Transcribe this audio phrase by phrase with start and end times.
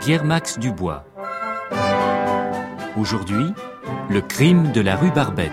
[0.00, 1.04] Pierre-Max Dubois.
[2.96, 3.46] Aujourd'hui,
[4.08, 5.50] le crime de la rue Barbette.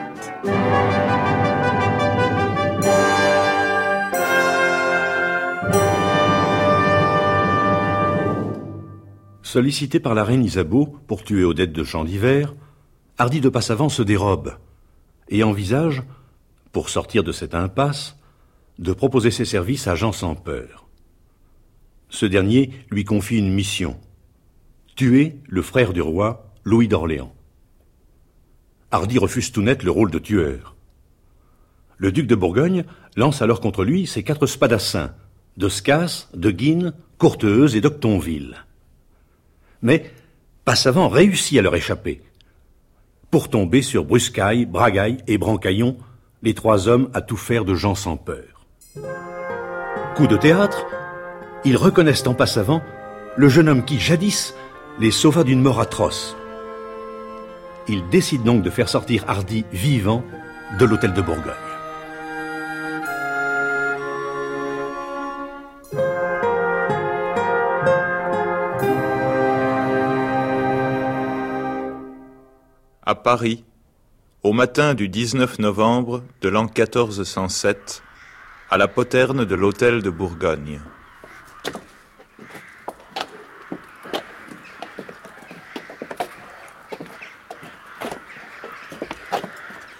[9.41, 12.53] Sollicité par la reine Isabeau pour tuer Odette de Champ d'Hiver,
[13.17, 14.57] Hardy de Passavant se dérobe
[15.29, 16.03] et envisage,
[16.71, 18.17] pour sortir de cette impasse,
[18.77, 20.80] de proposer ses services à Jean sans peur.
[22.11, 23.99] Ce dernier lui confie une mission
[24.95, 27.33] tuer le frère du roi, Louis d'Orléans.
[28.91, 30.75] Hardy refuse tout net le rôle de tueur.
[31.97, 32.83] Le duc de Bourgogne
[33.15, 35.15] lance alors contre lui ses quatre spadassins,
[35.57, 35.69] de
[36.35, 38.57] de Guine, Courteuse et d'Octonville.
[39.81, 40.11] Mais
[40.65, 42.21] Passavant réussit à leur échapper,
[43.31, 45.97] pour tomber sur Bruscaille, Bragaille et Brancaillon,
[46.43, 48.67] les trois hommes à tout faire de gens sans peur.
[50.15, 50.85] Coup de théâtre,
[51.65, 52.81] ils reconnaissent en Passavant
[53.37, 54.53] le jeune homme qui, jadis,
[54.99, 56.35] les sauva d'une mort atroce.
[57.87, 60.23] Ils décident donc de faire sortir Hardy vivant
[60.79, 61.53] de l'hôtel de Bourgogne.
[73.03, 73.65] À Paris,
[74.43, 78.01] au matin du 19 novembre de l'an 1407,
[78.69, 80.79] à la poterne de l'hôtel de Bourgogne.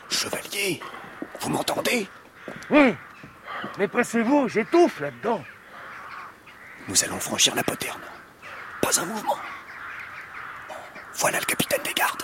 [0.09, 0.79] Chevalier,
[1.41, 2.07] vous m'entendez
[2.69, 2.95] Oui,
[3.81, 5.43] mais pressez-vous, j'étouffe là-dedans.
[6.87, 8.03] Nous allons franchir la poterne.
[8.79, 9.37] Pas un mouvement.
[11.15, 12.23] Voilà le capitaine des gardes.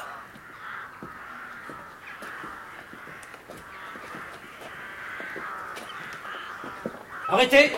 [7.27, 7.75] Arrêtez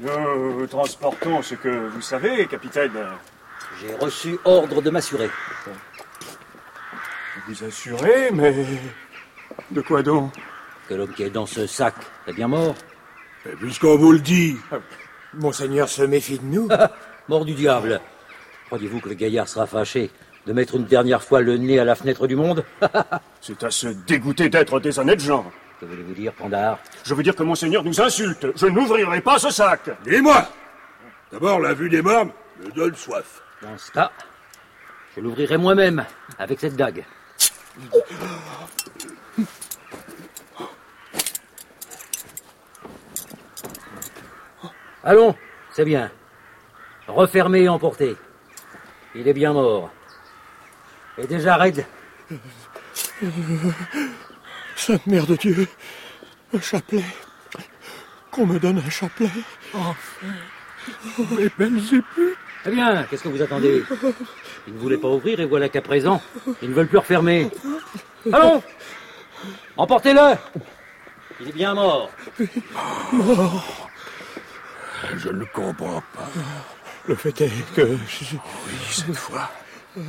[0.00, 3.06] Nous transportons ce que vous savez, capitaine.
[3.80, 5.30] J'ai reçu ordre de m'assurer.
[7.46, 8.52] Vous assurez, mais...
[9.70, 10.32] De quoi donc?
[10.88, 11.94] Que l'homme qui est dans ce sac
[12.26, 12.74] est bien mort.
[13.60, 14.56] Puisqu'on vous le dit,
[15.34, 16.68] Monseigneur se méfie de nous.
[17.28, 18.00] mort du diable.
[18.66, 20.10] Croyez-vous que le gaillard sera fâché
[20.46, 22.64] de mettre une dernière fois le nez à la fenêtre du monde?
[23.40, 25.50] C'est à se dégoûter d'être des honnêtes gens.
[25.80, 28.46] Que voulez-vous dire, Pandard Je veux dire que Monseigneur nous insulte.
[28.56, 29.90] Je n'ouvrirai pas ce sac.
[30.04, 30.48] Dis-moi
[31.30, 32.26] D'abord, la vue des morts
[32.64, 33.42] me donne soif.
[33.62, 34.10] Dans ce cas,
[35.14, 36.04] je l'ouvrirai moi-même
[36.38, 37.04] avec cette dague.
[45.08, 45.34] Allons,
[45.72, 46.10] c'est bien.
[47.06, 48.14] Refermez et emportez.
[49.14, 49.90] Il est bien mort.
[51.16, 51.86] Et déjà raide.
[54.76, 55.66] Sainte Mère de Dieu,
[56.52, 57.02] un chapelet.
[58.30, 59.30] Qu'on me donne un chapelet.
[59.72, 59.96] Enfin.
[61.38, 62.34] mes belles épées.
[62.66, 63.82] Eh bien, qu'est-ce que vous attendez?
[64.66, 66.20] Ils ne voulaient pas ouvrir et voilà qu'à présent,
[66.60, 67.50] ils ne veulent plus refermer.
[68.30, 68.62] Allons
[69.78, 70.36] Emportez-le
[71.40, 72.10] Il est bien mort.
[73.12, 73.87] Mort
[75.16, 76.28] Je ne comprends pas.
[77.06, 77.82] Le fait est que...
[77.82, 77.98] Oui,
[78.90, 79.50] cette fois.
[79.96, 80.02] Euh,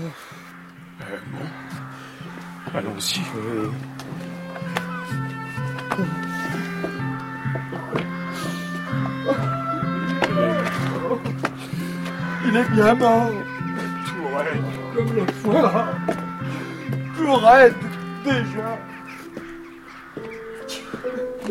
[1.32, 2.78] bon.
[2.78, 3.22] Allons-y.
[3.38, 3.70] Euh...
[12.46, 13.32] Il est bien mort.
[14.06, 14.64] Tout raide.
[14.96, 15.86] Comme la fois.
[17.16, 17.76] Tout raide,
[18.24, 18.78] déjà.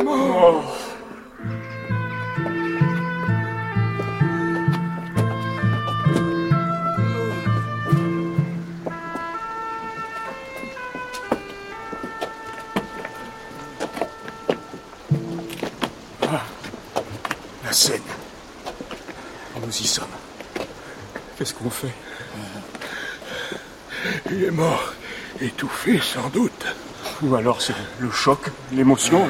[0.05, 0.88] Mort.
[17.79, 18.03] La scène.
[19.65, 20.07] Nous y sommes.
[21.37, 21.95] Qu'est-ce qu'on fait?
[24.31, 24.93] Il est mort,
[25.41, 26.67] étouffé sans doute.
[27.23, 28.41] Ou alors c'est le choc,
[28.73, 29.29] l'émotion,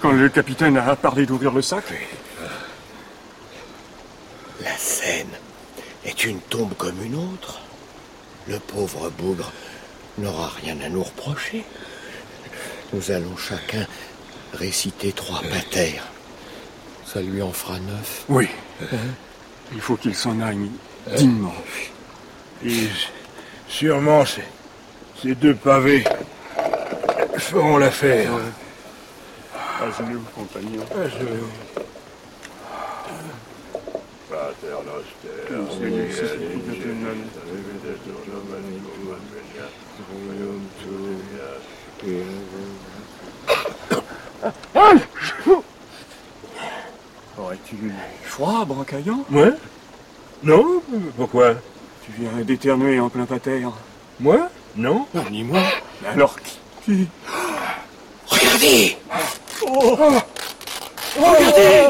[0.00, 1.84] quand le capitaine a parlé d'ouvrir le sac.
[4.62, 5.30] La scène
[6.04, 7.60] est une tombe comme une autre.
[8.48, 9.52] Le pauvre bougre
[10.18, 11.64] n'aura rien à nous reprocher.
[12.92, 13.86] Nous allons chacun
[14.54, 16.08] réciter trois patères.
[17.12, 18.24] Ça lui en fera neuf.
[18.28, 18.48] Oui.
[19.72, 20.70] Il faut qu'il s'en aille
[21.16, 21.54] dignement.
[22.64, 22.86] Et
[23.68, 24.44] sûrement, ces,
[25.20, 26.04] ces deux pavés
[27.38, 28.30] feront l'affaire.
[29.80, 30.84] À genoux, compagnon.
[30.94, 31.48] À genoux.
[34.28, 35.54] Pater noster,
[47.38, 47.76] Aurais-tu
[48.24, 49.50] froid, Brancaillon Moi?
[50.42, 50.82] Non
[51.16, 51.54] Pourquoi?
[52.04, 53.66] Tu viens d'éternuer en plein pater.
[54.18, 54.48] Moi?
[54.76, 55.06] Non.
[55.14, 55.60] Non, ni moi.
[56.02, 57.08] Mais alors qui
[58.28, 58.96] Regardez!
[61.16, 61.88] Regardez!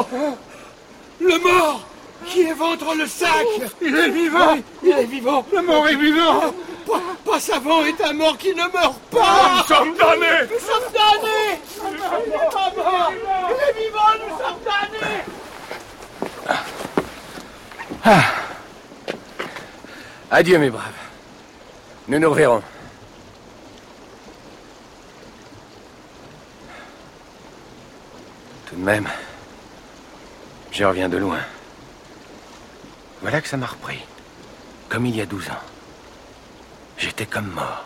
[1.21, 1.87] Le mort
[2.27, 3.47] qui éventre le sac.
[3.83, 4.57] Il est vivant.
[4.83, 5.45] Il est vivant.
[5.53, 6.41] Le mort est vivant.
[6.87, 9.65] Pas, pas savant est un mort qui ne meurt pas.
[9.69, 10.49] Nous sommes damnés.
[10.51, 11.61] Nous sommes damnés.
[11.85, 15.25] Il n'est pas mort Il est vivant, nous sommes damnés
[20.31, 20.93] Adieu, mes braves.
[22.09, 22.63] Nous nous reverrons.
[28.67, 29.09] Tout de même,
[30.71, 31.41] je reviens de loin.
[33.21, 33.99] Voilà que ça m'a repris.
[34.89, 35.63] Comme il y a douze ans.
[36.97, 37.85] J'étais comme mort.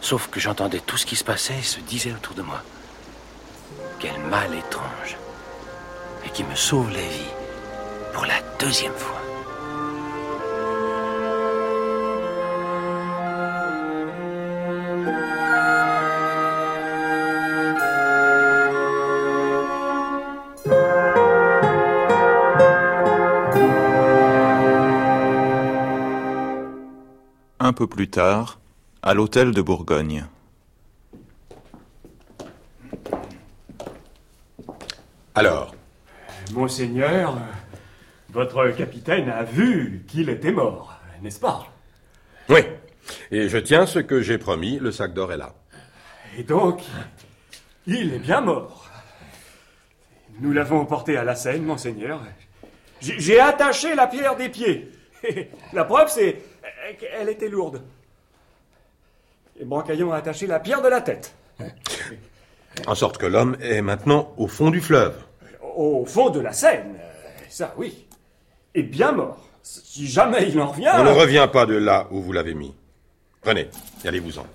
[0.00, 2.62] Sauf que j'entendais tout ce qui se passait et se disait autour de moi.
[4.00, 5.16] Quel mal étrange.
[6.26, 7.41] Et qui me sauve la vie
[8.12, 9.18] pour la deuxième fois.
[27.58, 28.58] Un peu plus tard,
[29.02, 30.26] à l'hôtel de Bourgogne.
[35.34, 35.74] Alors,
[36.52, 37.38] Monseigneur,
[38.32, 41.66] votre capitaine a vu qu'il était mort, n'est-ce pas?
[42.48, 42.60] Oui.
[43.30, 45.54] Et je tiens ce que j'ai promis, le sac d'or est là.
[46.38, 46.82] Et donc,
[47.86, 48.88] il est bien mort.
[50.40, 52.20] Nous l'avons porté à la Seine, monseigneur.
[53.00, 54.90] J'ai j'ai attaché la pierre des pieds.
[55.72, 56.38] La preuve, c'est
[56.98, 57.82] qu'elle était lourde.
[59.60, 61.32] Et Brancaillon a attaché la pierre de la tête.
[62.88, 65.14] En sorte que l'homme est maintenant au fond du fleuve.
[65.76, 66.98] Au fond de la Seine,
[67.48, 68.06] ça oui.
[68.74, 69.38] Et bien mort.
[69.62, 70.92] Si jamais il en revient...
[70.96, 72.74] On ne revient pas de là où vous l'avez mis.
[73.42, 73.68] Prenez,
[74.04, 74.46] et allez-vous-en.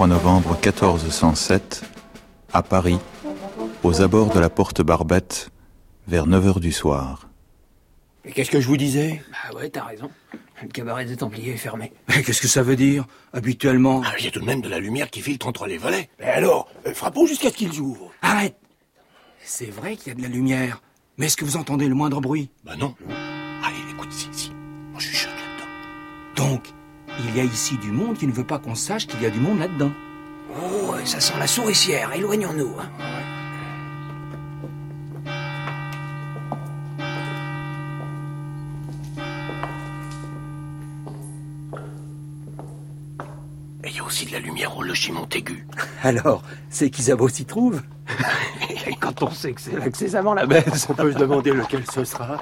[0.00, 1.82] 23 novembre 1407,
[2.54, 2.98] à Paris,
[3.82, 5.50] aux abords de la porte Barbette,
[6.08, 7.28] vers 9 heures du soir.
[8.24, 9.22] Mais qu'est-ce que je vous disais?
[9.30, 10.10] Bah ouais, t'as raison.
[10.62, 11.92] Le cabaret des Templiers est fermé.
[12.08, 13.04] Mais qu'est-ce que ça veut dire
[13.34, 14.00] Habituellement?
[14.02, 16.08] Ah, Il y a tout de même de la lumière qui filtre entre les volets.
[16.18, 18.10] Mais alors, euh, frappons jusqu'à ce qu'ils ouvrent.
[18.22, 18.56] Arrête
[19.44, 20.80] C'est vrai qu'il y a de la lumière.
[21.18, 22.48] Mais est-ce que vous entendez le moindre bruit?
[22.64, 22.94] Bah non.
[23.62, 24.50] Allez, écoute, si, si.
[24.92, 26.52] Moi, je suis choc là-dedans.
[26.52, 26.68] Donc,
[27.28, 29.30] il y a ici du monde qui ne veut pas qu'on sache qu'il y a
[29.30, 29.92] du monde là-dedans.
[30.60, 32.12] Oh, ça sent la souricière.
[32.12, 32.74] Éloignons-nous.
[32.80, 32.88] hein.
[43.84, 45.66] Et il y a aussi de la lumière au logis Montaigu.
[46.02, 47.82] Alors, c'est qu'Isabeau s'y trouve
[48.86, 50.86] Et quand on sait que c'est là que c'est avant la baisse.
[50.90, 52.40] On peut se demander lequel ce sera.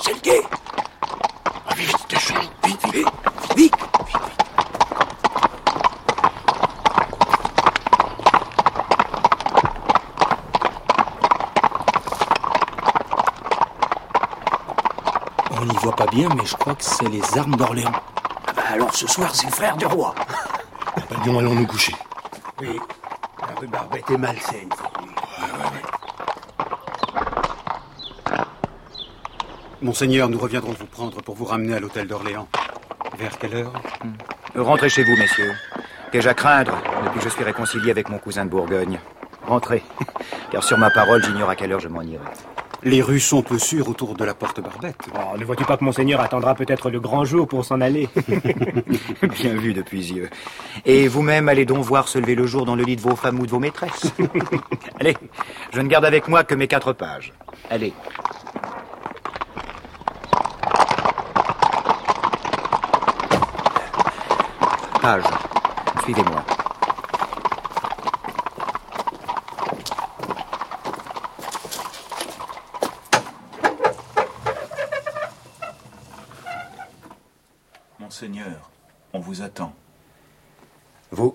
[0.00, 0.40] c'est le quai
[1.66, 2.34] Ah, Vite, vite, tâchons.
[2.64, 3.06] Vite, vite,
[3.56, 3.56] vite.
[3.56, 3.74] Vite
[15.60, 17.92] On n'y voit pas bien, mais je crois que c'est les armes d'Orléans.
[18.46, 20.14] Ah bah alors ce soir, c'est le frère du roi.
[20.96, 21.94] Bah, bien, allons nous coucher.
[22.60, 22.78] Oui.
[23.40, 24.68] La rue Barbette est malsaine.
[29.82, 32.48] Monseigneur, nous reviendrons vous prendre pour vous ramener à l'hôtel d'Orléans.
[33.18, 33.72] Vers quelle heure?
[34.56, 35.52] Rentrez chez vous, messieurs.
[36.10, 38.98] Qu'ai-je à craindre depuis que je suis réconcilié avec mon cousin de Bourgogne?
[39.46, 39.82] Rentrez,
[40.50, 42.24] car sur ma parole, j'ignore à quelle heure je m'en irai.
[42.82, 44.96] Les rues sont peu sûres autour de la porte Barbette.
[45.14, 48.08] Oh, ne vois-tu pas que Monseigneur attendra peut-être le grand jour pour s'en aller
[49.22, 50.28] Bien vu depuis yeux.
[50.84, 53.40] Et vous-même, allez donc voir se lever le jour dans le lit de vos femmes
[53.40, 54.12] ou de vos maîtresses.
[55.00, 55.16] allez,
[55.72, 57.32] je ne garde avec moi que mes quatre pages.
[57.70, 57.92] Allez.
[65.00, 65.24] Page,
[66.04, 66.53] suivez-moi.
[78.14, 78.70] Monseigneur,
[79.12, 79.74] on vous attend.
[81.10, 81.34] Vous,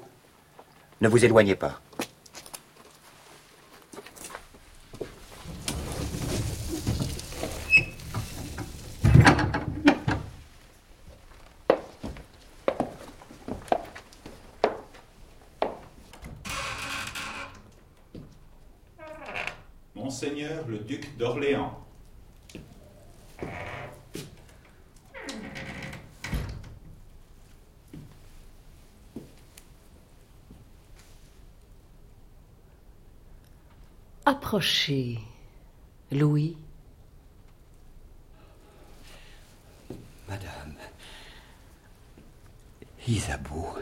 [1.01, 1.81] ne vous éloignez pas.
[19.95, 21.85] Monseigneur le duc d'Orléans.
[34.49, 35.19] Approchez,
[36.11, 36.57] Louis.
[40.27, 40.73] Madame.
[43.07, 43.77] Isabeau.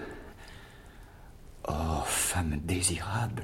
[1.69, 3.43] Oh, femme désirable.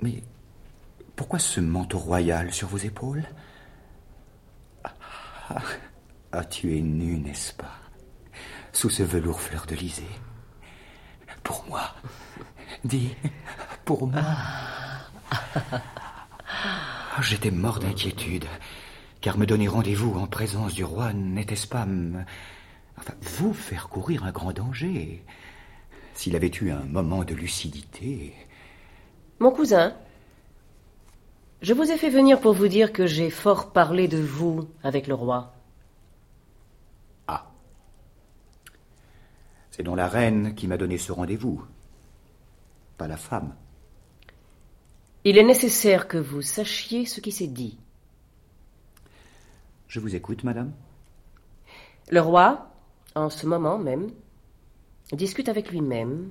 [0.00, 0.20] Mais
[1.14, 3.22] pourquoi ce manteau royal sur vos épaules?
[4.82, 5.62] Ah,
[6.32, 7.78] ah, tu es nue, n'est-ce pas?
[8.72, 10.02] Sous ce velours fleur de lysée.
[11.44, 11.94] Pour moi.
[12.82, 13.14] Dis,
[13.84, 14.22] pour moi.
[14.24, 14.69] Ah,
[17.20, 18.46] J'étais mort d'inquiétude,
[19.20, 21.86] car me donner rendez-vous en présence du roi n'était-ce pas
[22.98, 25.24] enfin, vous faire courir un grand danger?
[26.14, 28.34] S'il avait eu un moment de lucidité.
[29.38, 29.94] Mon cousin,
[31.62, 35.06] je vous ai fait venir pour vous dire que j'ai fort parlé de vous avec
[35.06, 35.54] le roi.
[39.70, 41.64] C'est donc la reine qui m'a donné ce rendez-vous,
[42.98, 43.54] pas la femme.
[45.24, 47.78] Il est nécessaire que vous sachiez ce qui s'est dit.
[49.86, 50.72] Je vous écoute, madame.
[52.10, 52.70] Le roi,
[53.14, 54.10] en ce moment même,
[55.12, 56.30] discute avec lui-même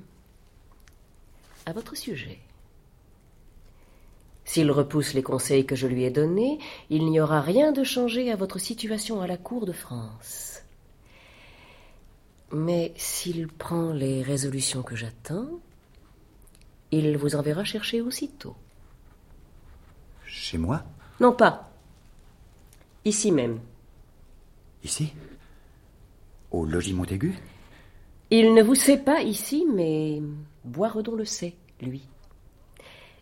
[1.66, 2.40] à votre sujet.
[4.44, 6.58] S'il repousse les conseils que je lui ai donnés,
[6.90, 10.64] il n'y aura rien de changé à votre situation à la cour de France.
[12.52, 15.60] Mais s'il prend les résolutions que j'attends,
[16.90, 18.56] il vous enverra chercher aussitôt.
[20.30, 20.84] Chez moi
[21.20, 21.72] Non pas.
[23.04, 23.60] Ici même.
[24.84, 25.14] Ici
[26.52, 27.36] Au logis Montaigu
[28.30, 30.22] Il ne vous sait pas ici, mais
[30.64, 32.08] Boiredon le sait, lui.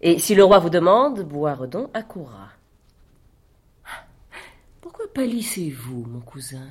[0.02, 2.50] Et si le roi vous demande, Boiredon accourra.
[4.82, 6.68] Pourquoi pâlissez-vous, mon cousin?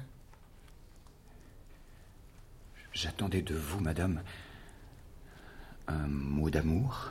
[2.93, 4.23] J'attendais de vous, madame,
[5.88, 7.11] un mot d'amour.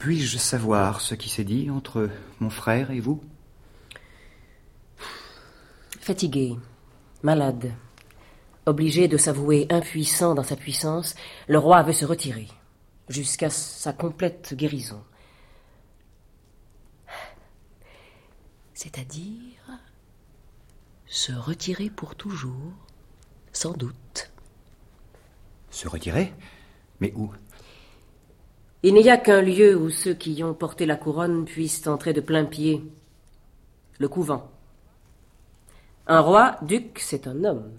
[0.00, 2.08] Puis-je savoir ce qui s'est dit entre
[2.40, 3.22] mon frère et vous?
[6.00, 6.56] Fatigué,
[7.22, 7.74] malade,
[8.64, 11.14] obligé de s'avouer impuissant dans sa puissance,
[11.48, 12.48] le roi veut se retirer,
[13.10, 15.04] jusqu'à sa complète guérison.
[18.72, 19.60] C'est-à-dire
[21.04, 22.72] se retirer pour toujours,
[23.52, 24.32] sans doute.
[25.68, 26.32] Se retirer?
[27.00, 27.30] Mais où?
[28.82, 32.22] Il n'y a qu'un lieu où ceux qui ont porté la couronne puissent entrer de
[32.22, 32.82] plein pied.
[33.98, 34.50] Le couvent.
[36.06, 37.72] Un roi, duc, c'est un homme.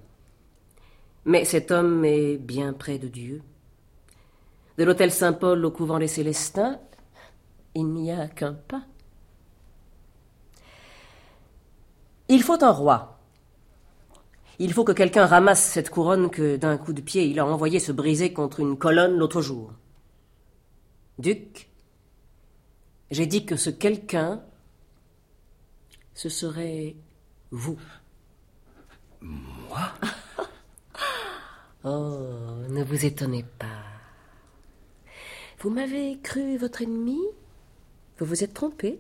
[1.26, 3.42] Mais cet homme est bien près de Dieu.
[4.78, 6.80] De l'hôtel Saint-Paul au couvent des Célestins,
[7.74, 8.84] il n'y a qu'un pas.
[12.30, 13.20] Il faut un roi.
[14.60, 17.80] Il faut que quelqu'un ramasse cette couronne que d'un coup de pied il a envoyé
[17.80, 19.74] se briser contre une colonne l'autre jour.
[21.20, 21.70] Duc,
[23.12, 24.44] j'ai dit que ce quelqu'un,
[26.14, 26.96] ce serait
[27.52, 27.80] vous.
[29.22, 29.92] Moi?
[31.84, 33.66] Oh, ne vous étonnez pas.
[35.62, 37.20] Vous m'avez cru votre ennemi?
[38.20, 39.00] Vous vous êtes trompé?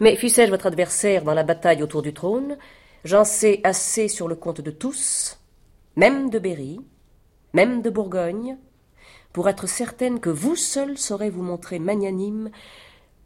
[0.00, 2.56] Mais fût-je votre adversaire dans la bataille autour du trône,
[3.04, 5.38] j'en sais assez sur le compte de tous,
[5.96, 6.80] même de Berry,
[7.52, 8.56] même de Bourgogne,
[9.32, 12.50] pour être certaine que vous seul saurez vous montrer magnanime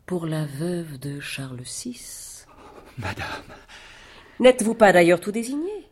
[0.07, 2.45] pour la veuve de Charles VI.
[2.99, 3.27] Madame.
[4.39, 5.89] N'êtes-vous pas d'ailleurs tout désigné?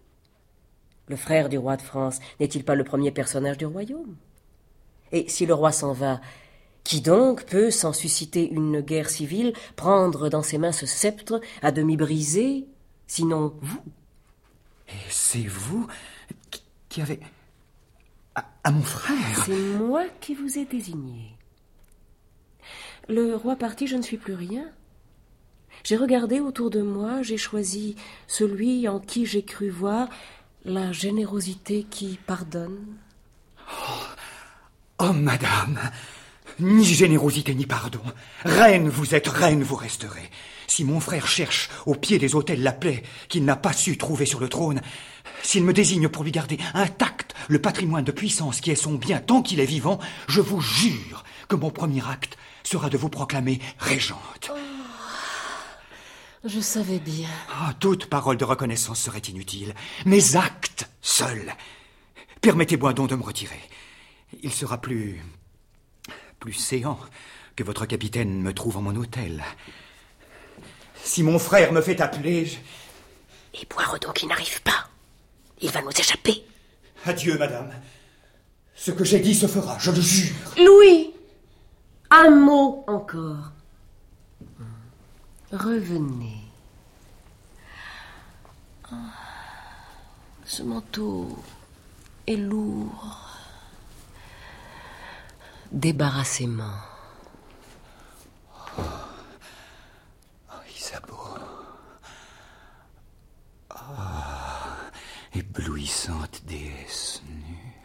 [1.09, 4.17] Le frère du roi de France n'est-il pas le premier personnage du royaume?
[5.13, 6.21] Et si le roi s'en va,
[6.83, 11.73] qui donc peut, sans susciter une guerre civile, prendre dans ses mains ce sceptre à
[11.73, 12.67] demi brisé,
[13.07, 13.83] sinon vous?
[14.89, 15.87] Et c'est vous
[16.51, 17.21] qui, qui avez...
[18.65, 21.37] À, mon frère C'est moi qui vous ai désigné.
[23.09, 24.65] Le roi parti, je ne suis plus rien.
[25.85, 30.09] J'ai regardé autour de moi, j'ai choisi celui en qui j'ai cru voir
[30.65, 32.97] la générosité qui pardonne.
[34.99, 35.79] Oh, madame,
[36.61, 38.01] ni générosité ni pardon.
[38.45, 40.31] Reine vous êtes, reine vous resterez.
[40.67, 44.25] Si mon frère cherche au pied des autels la plaie qu'il n'a pas su trouver
[44.25, 44.81] sur le trône,
[45.43, 49.19] s'il me désigne pour lui garder intact le patrimoine de puissance qui est son bien
[49.21, 49.99] tant qu'il est vivant,
[50.29, 54.51] je vous jure que mon premier acte sera de vous proclamer régente.
[56.45, 57.29] Je savais bien.
[57.51, 59.75] Ah, toute parole de reconnaissance serait inutile.
[60.05, 61.55] Mes actes seuls.
[62.43, 63.61] Permettez-moi donc de me retirer.
[64.43, 65.23] Il sera plus.
[66.41, 66.99] plus séant
[67.57, 69.43] que votre capitaine me trouve en mon hôtel.
[71.03, 72.45] Si mon frère me fait appeler.
[72.47, 72.57] je-
[73.61, 74.89] Et Boireau qui n'arrive pas.
[75.63, 76.45] Il va nous échapper.
[77.05, 77.71] Adieu, madame.
[78.75, 80.35] Ce que j'ai dit se fera, je le jure.
[80.57, 81.13] Louis
[82.11, 83.53] Un mot encore.
[85.53, 86.41] Revenez.
[88.91, 88.97] Ah,
[90.45, 91.39] Ce manteau
[92.27, 93.21] est lourd.
[95.73, 96.73] Débarrassez-moi.
[100.77, 101.39] Isabeau.
[103.71, 104.34] Ah,
[105.35, 107.77] éblouissante déesse nue.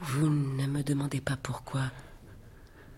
[0.00, 1.90] Vous ne me demandez pas pourquoi.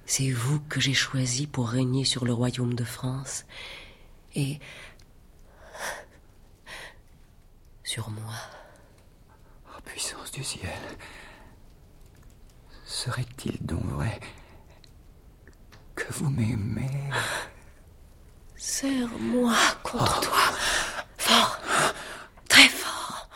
[0.07, 3.45] C'est vous que j'ai choisi pour régner sur le royaume de France.
[4.35, 4.59] Et.
[7.85, 8.35] sur moi.
[9.69, 10.71] Oh, puissance du ciel.
[12.85, 14.19] Serait-il donc vrai
[15.95, 17.11] que vous m'aimez?
[18.57, 20.39] Serre-moi contre toi.
[21.19, 21.59] Fort.
[22.49, 23.29] Très fort.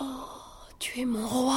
[0.00, 0.28] Oh,
[0.78, 1.54] tu es mon roi.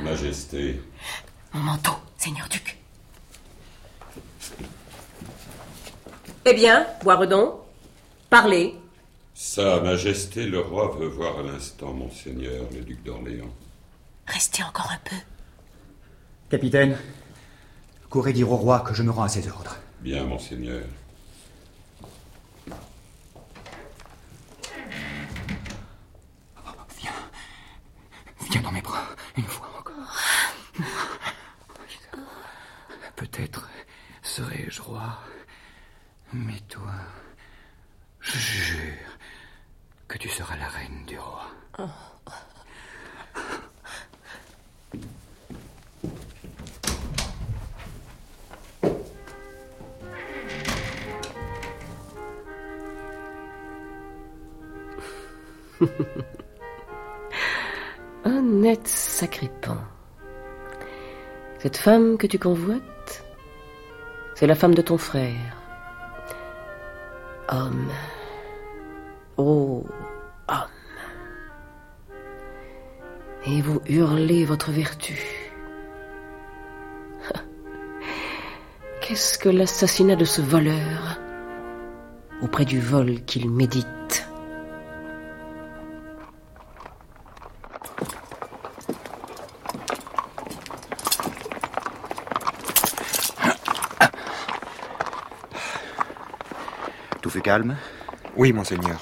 [0.00, 0.82] Majesté,
[1.52, 2.76] Mon manteau, Seigneur Duc.
[6.44, 7.60] Eh bien, Boiredon,
[8.28, 8.74] parlez.
[9.34, 13.54] Sa Majesté le roi veut voir à l'instant Monseigneur le duc d'Orléans.
[14.26, 15.16] Restez encore un peu.
[16.50, 16.98] Capitaine,
[18.10, 19.76] courez dire au roi que je me rends à ses ordres.
[20.00, 20.82] Bien, Monseigneur.
[28.50, 29.06] Viens dans mes bras,
[29.36, 29.94] une fois encore.
[33.22, 33.70] Peut-être
[34.22, 35.16] serai-je roi,
[36.32, 36.90] mais toi,
[38.18, 39.16] je jure
[40.08, 41.46] que tu seras la reine du roi.
[58.24, 59.78] Net sacripant.
[61.60, 62.82] Cette femme que tu convoites,
[64.34, 65.56] c'est la femme de ton frère.
[67.48, 67.90] Homme.
[69.36, 69.84] Oh,
[70.48, 70.56] homme.
[73.46, 75.18] Et vous hurlez votre vertu.
[79.00, 81.20] Qu'est-ce que l'assassinat de ce voleur?
[82.40, 84.21] Auprès du vol qu'il médite
[97.32, 97.76] fut calme
[98.36, 98.98] Oui, monseigneur.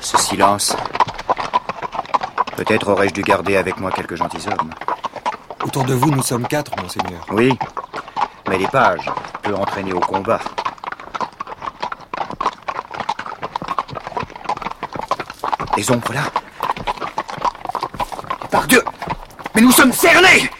[0.00, 0.74] Ce silence.
[2.56, 4.70] Peut-être aurais-je dû garder avec moi quelques gentilshommes.
[5.62, 7.26] Autour de vous, nous sommes quatre, monseigneur.
[7.30, 7.58] Oui,
[8.48, 9.10] mais les pages
[9.42, 10.40] peut entraîner au combat.
[15.76, 16.22] Les ombres là
[18.50, 18.82] Par Dieu
[19.54, 20.50] Mais nous sommes cernés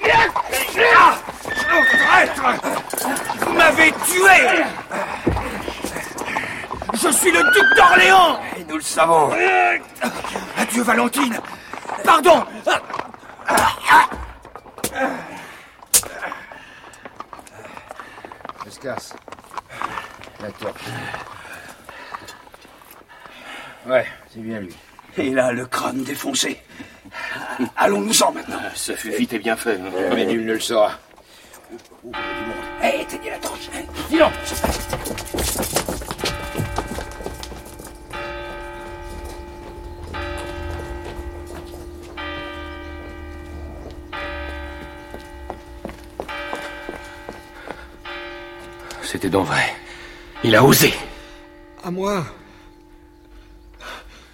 [2.07, 2.43] Traître
[3.41, 4.63] Vous m'avez tué
[6.95, 9.31] Je suis le duc d'Orléans Et nous le savons.
[10.59, 11.41] Adieu, Valentine
[12.05, 12.45] Pardon
[18.67, 19.15] Escasse.
[20.41, 20.81] La torche.
[23.87, 24.75] Ouais, c'est bien lui.
[25.17, 26.61] Et là, le crâne défoncé.
[27.77, 28.61] Allons-nous-en maintenant.
[28.75, 30.11] Ce fut vite et bien fait, hein.
[30.15, 30.93] mais nul ne le saura.
[32.83, 33.71] Hé, éteignez la torche.
[34.09, 34.33] Silence
[49.03, 49.75] C'était donc vrai.
[50.43, 50.93] Il a osé.
[51.91, 52.25] moi.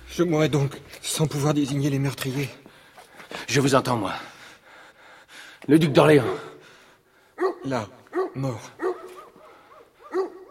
[0.08, 2.48] Je mourrais donc sans pouvoir désigner les meurtriers.
[3.48, 4.12] Je vous entends, moi.
[5.66, 6.36] Le duc d'Orléans.
[7.64, 7.88] Là,
[8.34, 8.70] mort.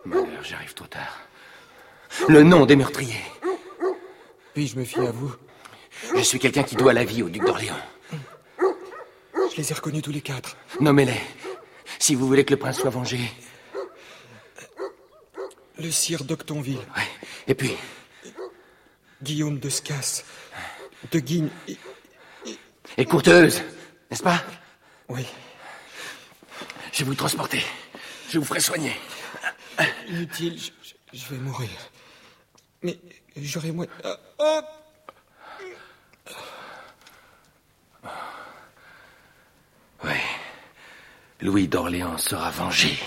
[0.03, 1.19] Malheur, j'arrive trop tard.
[2.27, 3.23] Le nom des meurtriers.
[4.55, 5.33] Puis-je me fier à vous?
[6.15, 7.79] Je suis quelqu'un qui doit la vie au duc d'Orléans.
[8.60, 10.57] Je les ai reconnus tous les quatre.
[10.79, 11.21] Nommez-les.
[11.99, 13.19] Si vous voulez que le prince soit vengé.
[15.77, 16.79] Le sire d'Octonville.
[16.95, 17.07] Ouais.
[17.47, 17.77] Et puis?
[19.21, 20.25] Guillaume de Scasse.
[21.12, 21.49] De Guigne.
[22.97, 23.62] Et, Courteuse,
[24.10, 24.43] n'est-ce pas
[25.10, 25.25] Oui.
[26.91, 27.63] Je vais vous transporter.
[28.29, 28.95] Je vous ferai soigner.
[30.07, 30.71] Inutile, je,
[31.13, 31.69] je- je vais mourir.
[32.81, 32.97] Mais
[33.38, 33.86] j'aurai moins.
[34.03, 34.62] Ah, ah
[40.03, 40.12] Oui.
[41.41, 42.97] Louis d'Orléans sera vengé.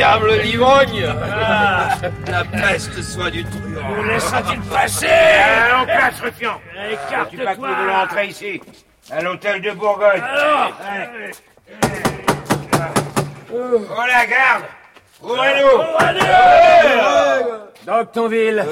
[0.00, 1.06] Diable l'ivrogne.
[2.26, 3.96] La peste soit du truand.
[3.96, 5.08] Nous laissera-t-il passer
[5.78, 6.60] On casse, Ruffian
[6.90, 7.26] Écarte-toi.
[7.30, 8.60] Tu pas que nous voulons entrer ici
[9.10, 10.22] À l'hôtel de Bourgogne.
[10.22, 10.72] Alors
[13.52, 14.64] Oh la garde.
[15.22, 15.78] Ouvrez-nous
[17.86, 18.64] Doctonville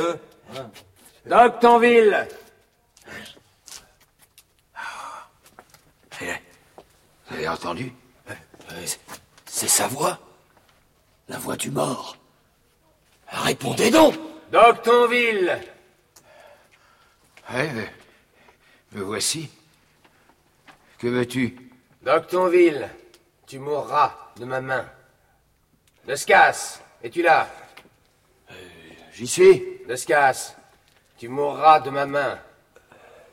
[1.27, 2.29] Doctonville
[6.21, 7.93] Vous avez entendu?
[9.47, 10.19] C'est sa voix.
[11.29, 12.17] La voix du mort.
[13.29, 14.15] Répondez donc.
[14.51, 15.61] Doctonville
[17.53, 17.85] Ouais, me,
[18.93, 19.51] me voici.
[20.99, 21.57] Que veux-tu?
[22.03, 22.89] Doctonville,
[23.47, 24.89] tu mourras de ma main.
[26.07, 27.49] Descasse, es-tu là?
[29.13, 29.78] J'y suis.
[29.89, 30.55] Descasse,
[31.17, 32.39] tu mourras de ma main.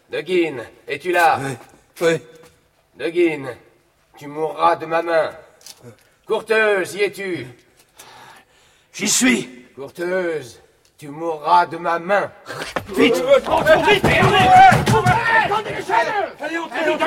[0.09, 1.37] De Guine, es-tu là
[1.99, 2.21] Oui.
[2.95, 3.57] De Guine,
[4.17, 5.31] tu mourras de ma main.
[6.25, 7.45] Courteuse, y es-tu
[8.93, 9.65] J'y suis.
[9.75, 10.61] Courteuse,
[10.97, 12.31] tu mourras de ma main.
[12.95, 14.05] Vite Vite
[16.39, 16.97] Allez, entrez tout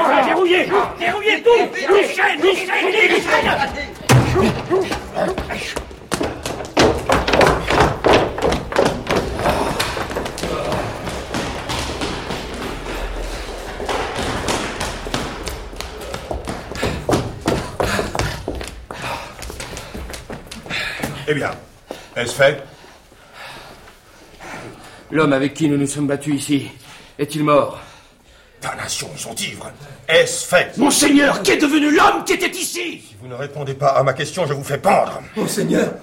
[21.39, 21.51] bien,
[22.17, 22.65] est-ce fait?
[25.11, 26.69] L'homme avec qui nous nous sommes battus ici,
[27.19, 27.79] est-il mort?
[28.61, 29.71] Damnation, ils sont ivres.
[30.09, 30.77] Est-ce fait?
[30.77, 33.05] Monseigneur, qu'est devenu l'homme qui était ici?
[33.09, 35.23] Si vous ne répondez pas à ma question, je vous fais pendre.
[35.37, 35.95] Monseigneur,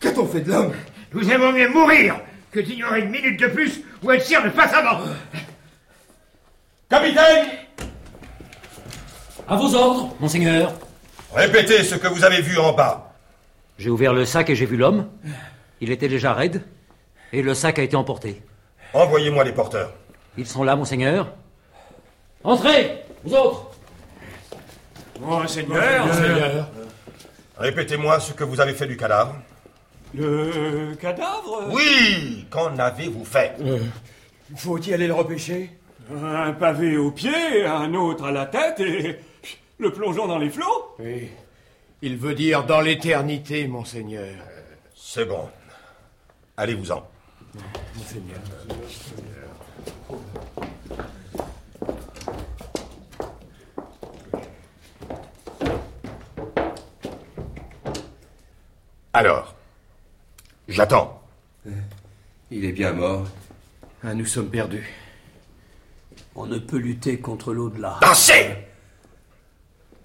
[0.00, 0.72] qu'a-t-on fait de l'homme?
[1.12, 2.16] Nous aimons mieux mourir.
[2.50, 5.06] Que d'ignorer une minute de plus où elle tire de face mort
[6.90, 7.46] Capitaine!
[9.48, 10.72] À vos ordres, monseigneur.
[11.32, 13.11] Répétez ce que vous avez vu en bas.
[13.78, 15.08] J'ai ouvert le sac et j'ai vu l'homme.
[15.80, 16.62] Il était déjà raide.
[17.32, 18.42] Et le sac a été emporté.
[18.92, 19.92] Envoyez-moi les porteurs.
[20.36, 21.32] Ils sont là, monseigneur.
[22.44, 23.70] Entrez, vous autres.
[25.20, 26.68] Monseigneur, Monseigneur.
[27.56, 29.36] Répétez-moi ce que vous avez fait du cadavre.
[30.14, 31.68] Le cadavre?
[31.70, 33.54] Oui Qu'en avez-vous fait?
[34.56, 35.70] Faut y aller le repêcher?
[36.12, 39.16] Un pavé au pied, un autre à la tête et
[39.78, 40.94] le plongeon dans les flots?
[40.98, 41.28] Oui.
[42.04, 44.34] Il veut dire dans l'éternité, monseigneur.
[44.92, 45.48] C'est bon.
[46.56, 47.08] Allez-vous-en.
[47.94, 48.40] Monseigneur.
[59.12, 59.54] Alors,
[60.66, 61.22] j'attends.
[62.50, 63.28] Il est bien mort.
[64.02, 64.92] Ah, nous sommes perdus.
[66.34, 68.00] On ne peut lutter contre l'au-delà.
[68.02, 68.56] Assez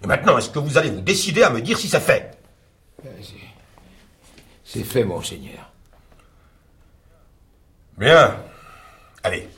[0.04, 2.38] Et maintenant, est-ce que vous allez vous décider à me dire si c'est fait
[4.64, 5.72] C'est fait, monseigneur.
[7.98, 8.38] Bien.
[9.24, 9.50] Allez.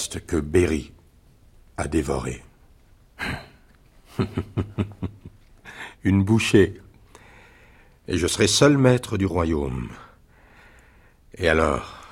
[0.00, 0.94] Reste que Berry
[1.76, 2.42] à dévorer.
[6.04, 6.80] Une bouchée.
[8.08, 9.90] Et je serai seul maître du royaume.
[11.34, 12.02] Et alors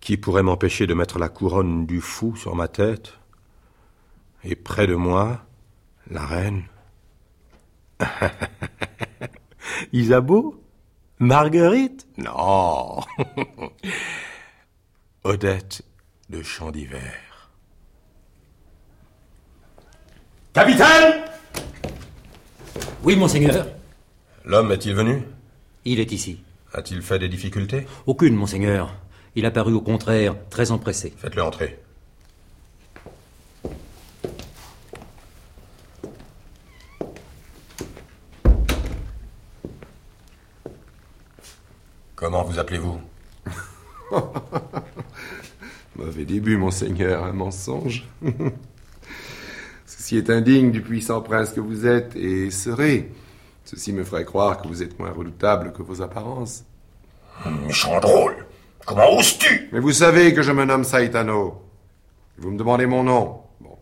[0.00, 3.16] Qui pourrait m'empêcher de mettre la couronne du fou sur ma tête
[4.42, 5.46] Et près de moi,
[6.10, 6.64] la reine?
[9.92, 10.60] Isabeau?
[11.20, 12.08] Marguerite?
[12.16, 12.98] Non
[15.22, 15.84] Odette
[16.28, 17.50] de Champ d'Hiver.
[20.52, 21.24] Capitaine
[23.02, 23.66] Oui, monseigneur.
[24.44, 25.22] L'homme est-il venu?
[25.84, 26.42] Il est ici.
[26.74, 27.86] A-t-il fait des difficultés?
[28.06, 28.94] Aucune, monseigneur.
[29.34, 31.14] Il a paru au contraire très empressé.
[31.16, 31.78] Faites-le entrer.
[42.16, 43.00] Comment vous appelez-vous?
[45.98, 48.06] Mauvais début, monseigneur, un mensonge.
[49.84, 53.10] Ceci est indigne du puissant prince que vous êtes et serez.
[53.64, 56.64] Ceci me ferait croire que vous êtes moins redoutable que vos apparences.
[57.66, 58.46] Méchant drôle
[58.86, 59.68] Comment oses-tu?
[59.72, 61.62] Mais vous savez que je me nomme Saitano.
[62.38, 63.42] Vous me demandez mon nom.
[63.60, 63.76] Bon.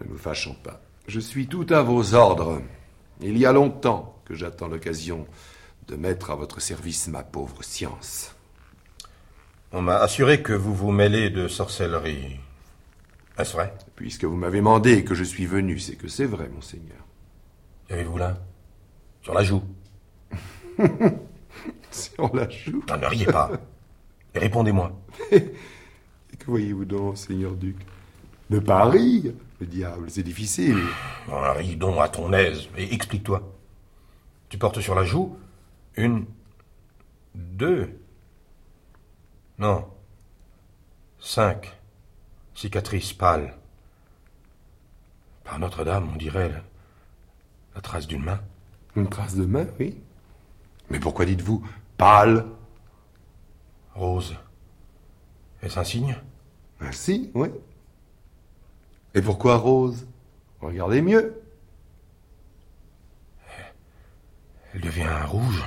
[0.00, 0.80] Ne nous fâchons pas.
[1.06, 2.60] Je suis tout à vos ordres.
[3.20, 5.28] Il y a longtemps que j'attends l'occasion
[5.86, 8.34] de mettre à votre service ma pauvre science.
[9.72, 12.40] On m'a assuré que vous vous mêlez de sorcellerie.
[13.38, 13.72] Est-ce vrai?
[13.94, 16.98] Puisque vous m'avez demandé que je suis venu, c'est que c'est vrai, monseigneur.
[17.86, 18.38] Qu'avez-vous là?
[19.22, 19.62] Sur la joue
[21.90, 22.82] Sur la joue?
[22.88, 23.50] Non, ne riez pas.
[24.34, 24.92] Et répondez-moi.
[26.38, 27.76] Que voyez-vous donc, seigneur duc?
[28.48, 30.78] Ne pas rire Le diable, c'est difficile.
[31.30, 33.42] Oh, ris donc à ton aise et explique-toi.
[34.48, 35.36] Tu portes sur la joue
[35.96, 36.24] une,
[37.34, 37.99] deux,
[39.60, 39.88] non,
[41.20, 41.78] cinq
[42.54, 43.54] cicatrices pâles.
[45.44, 46.60] Par Notre-Dame, on dirait la,
[47.74, 48.40] la trace d'une main.
[48.96, 50.00] Une trace de main, oui.
[50.88, 51.64] Mais pourquoi dites-vous
[51.96, 52.46] pâle?
[53.94, 54.34] Rose.
[55.62, 56.16] Est-ce un signe?
[56.80, 57.50] Un signe, oui.
[59.14, 60.06] Et pourquoi rose?
[60.60, 61.42] Regardez mieux.
[64.72, 65.64] Elle devient rouge,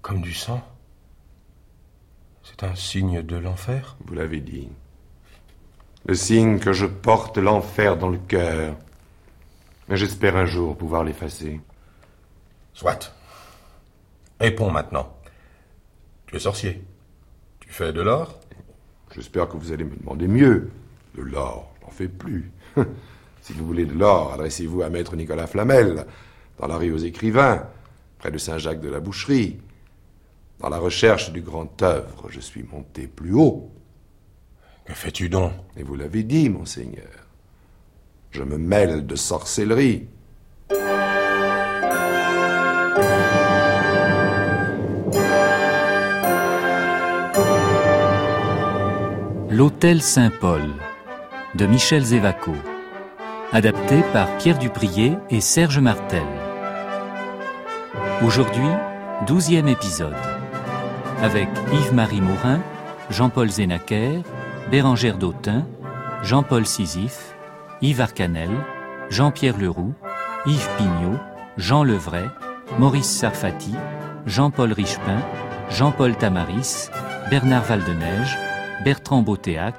[0.00, 0.66] comme du sang.
[2.42, 4.68] C'est un signe de l'enfer Vous l'avez dit.
[6.06, 8.76] Le signe que je porte l'enfer dans le cœur.
[9.88, 11.60] Mais j'espère un jour pouvoir l'effacer.
[12.72, 13.14] Soit.
[14.40, 15.16] Réponds maintenant.
[16.26, 16.82] Tu es sorcier.
[17.60, 18.40] Tu fais de l'or
[19.14, 20.70] J'espère que vous allez me demander mieux.
[21.14, 22.50] De l'or, j'en fais plus.
[23.42, 26.06] si vous voulez de l'or, adressez-vous à maître Nicolas Flamel,
[26.58, 27.68] dans la rue aux écrivains,
[28.18, 29.60] près de Saint-Jacques de la Boucherie.
[30.62, 33.68] Dans la recherche du grand œuvre, je suis monté plus haut.
[34.84, 35.52] Que fais-tu donc?
[35.76, 37.26] Et vous l'avez dit, monseigneur.
[38.30, 40.06] Je me mêle de sorcellerie.
[49.50, 50.62] L'Hôtel Saint-Paul
[51.56, 52.54] de Michel Zévaco.
[53.50, 56.22] Adapté par Pierre Duprier et Serge Martel.
[58.22, 58.70] Aujourd'hui,
[59.26, 60.14] douzième épisode.
[61.22, 62.60] Avec Yves-Marie Morin,
[63.08, 64.22] Jean-Paul Zénaquer,
[64.72, 65.64] Bérangère Dautin,
[66.24, 67.36] Jean-Paul Sisyphe,
[67.80, 68.50] Yves Arcanel,
[69.08, 69.94] Jean-Pierre Leroux,
[70.46, 71.18] Yves Pignot,
[71.56, 72.28] Jean Levray,
[72.80, 73.72] Maurice Sarfati,
[74.26, 75.20] Jean-Paul Richepin,
[75.70, 76.90] Jean-Paul Tamaris,
[77.30, 78.36] Bernard Valdeneige,
[78.84, 79.76] Bertrand Botéac,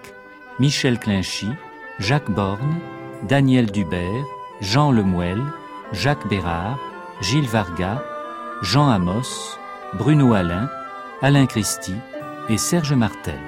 [0.61, 1.49] Michel Clinchy,
[1.99, 2.79] Jacques Borne,
[3.27, 4.25] Daniel Dubert,
[4.61, 5.41] Jean Lemuel,
[5.91, 6.79] Jacques Bérard,
[7.19, 8.01] Gilles Varga,
[8.61, 9.59] Jean Amos,
[9.95, 10.69] Bruno Alain,
[11.25, 11.95] Alain Christie
[12.49, 13.39] et Serge Martel.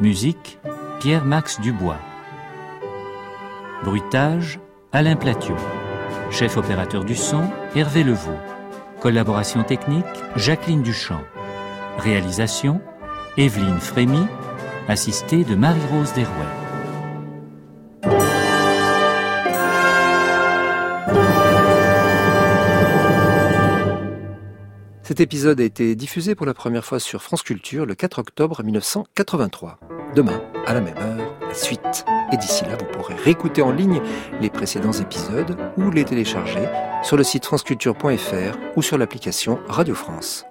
[0.00, 0.58] Musique
[0.98, 1.98] Pierre-Max Dubois.
[3.84, 4.58] Bruitage
[4.92, 5.58] Alain Platiot.
[6.30, 7.42] Chef opérateur du son
[7.74, 8.38] Hervé Levaux.
[9.02, 11.20] Collaboration technique Jacqueline Duchamp.
[11.98, 12.80] Réalisation
[13.36, 14.26] Evelyne Frémy,
[14.88, 16.65] assistée de Marie-Rose Desrouets.
[25.16, 28.62] Cet épisode a été diffusé pour la première fois sur France Culture le 4 octobre
[28.62, 29.78] 1983.
[30.14, 32.04] Demain, à la même heure, la suite.
[32.34, 34.02] Et d'ici là, vous pourrez réécouter en ligne
[34.42, 36.68] les précédents épisodes ou les télécharger
[37.02, 40.44] sur le site franceculture.fr ou sur l'application Radio France.